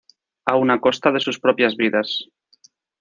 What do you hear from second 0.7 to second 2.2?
a costa de sus propias vidas.